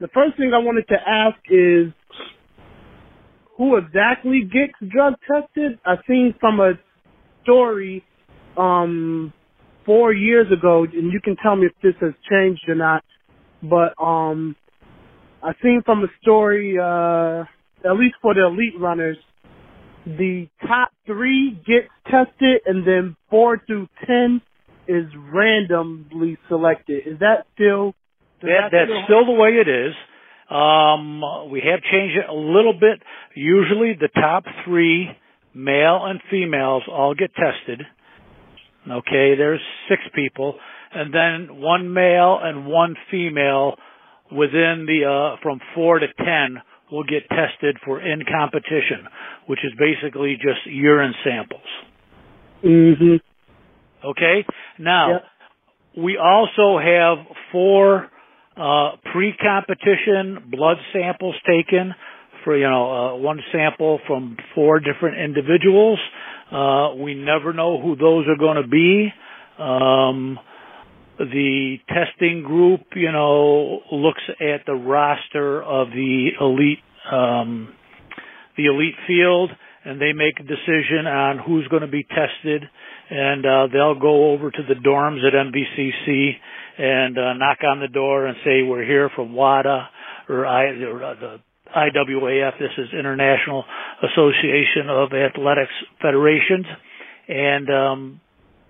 [0.00, 1.92] the first thing I wanted to ask is
[3.56, 5.78] who exactly gets drug tested?
[5.84, 6.72] I seen from a
[7.42, 8.04] story
[8.56, 9.32] um
[9.86, 13.04] four years ago, and you can tell me if this has changed or not.
[13.62, 14.56] But um,
[15.42, 17.44] I seen from a story, uh,
[17.88, 19.16] at least for the elite runners,
[20.04, 24.42] the top three gets tested, and then four through ten
[24.88, 27.06] is randomly selected.
[27.06, 27.94] Is that still?
[28.42, 29.94] That, that's still the way it is.
[30.50, 33.02] Um, we have changed it a little bit.
[33.34, 35.08] Usually, the top three,
[35.54, 37.82] male and females, all get tested.
[38.88, 40.54] Okay, there's six people,
[40.94, 43.74] and then one male and one female
[44.30, 49.08] within the uh, from four to ten will get tested for in competition,
[49.46, 51.66] which is basically just urine samples.
[52.62, 53.20] Mhm.
[54.04, 54.44] Okay.
[54.78, 55.24] Now Yep.
[55.96, 58.10] we also have four
[58.56, 61.94] uh, pre-competition blood samples taken
[62.44, 65.98] for you know uh, one sample from four different individuals.
[66.50, 69.12] Uh, we never know who those are going to be.
[69.58, 70.38] Um,
[71.18, 76.78] the testing group, you know, looks at the roster of the elite,
[77.10, 77.72] um,
[78.56, 79.50] the elite field,
[79.84, 82.62] and they make a decision on who's going to be tested,
[83.10, 86.32] and uh, they'll go over to the dorms at MVCC
[86.78, 89.88] and uh, knock on the door and say, "We're here from WADA
[90.28, 91.40] or, I, or uh, the
[91.74, 92.58] IAAF.
[92.58, 93.64] This is International
[94.02, 96.66] Association of Athletics Federations,
[97.28, 98.20] and um,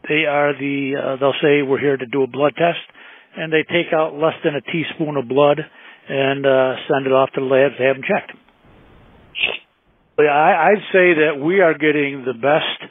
[0.08, 0.92] they are the.
[0.96, 2.78] Uh, they'll say we're here to do a blood test,
[3.36, 5.58] and they take out less than a teaspoon of blood
[6.08, 8.32] and uh, send it off to the labs to have them checked.
[10.18, 12.90] I, I'd say that we are getting the best,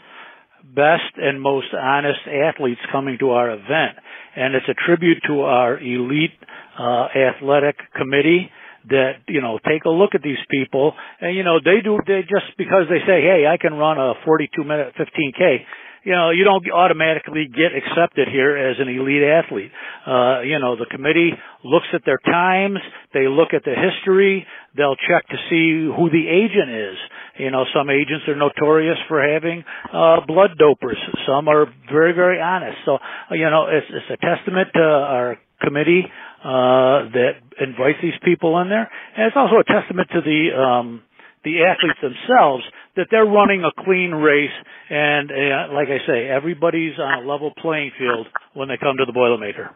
[0.63, 3.97] best and most honest athletes coming to our event,
[4.35, 6.35] and it's a tribute to our elite
[6.79, 8.51] uh, athletic committee
[8.89, 10.93] that you know take a look at these people.
[11.21, 14.13] And you know they do they just because they say hey I can run a
[14.25, 15.65] 42 minute 15k
[16.03, 19.71] you know you don't automatically get accepted here as an elite athlete.
[20.05, 21.31] Uh you know the committee
[21.63, 22.79] looks at their times
[23.13, 24.45] they look at the history
[24.77, 26.97] they'll check to see who the agent is
[27.37, 29.63] you know some agents are notorious for having
[29.93, 30.99] uh blood dopers.
[31.27, 32.77] Some are very very honest.
[32.85, 32.97] So
[33.31, 36.03] you know it's it's a testament to our committee
[36.43, 41.01] uh, that invites these people in there, and it's also a testament to the um,
[41.43, 42.63] the athletes themselves
[42.95, 44.53] that they're running a clean race,
[44.89, 49.05] and uh, like I say, everybody's on a level playing field when they come to
[49.05, 49.73] the Boilermaker.